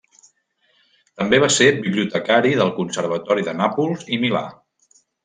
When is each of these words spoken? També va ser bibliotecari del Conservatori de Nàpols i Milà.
També 1.19 1.39
va 1.43 1.49
ser 1.55 1.67
bibliotecari 1.83 2.53
del 2.61 2.71
Conservatori 2.79 3.45
de 3.51 3.55
Nàpols 3.61 4.07
i 4.17 4.21
Milà. 4.25 4.43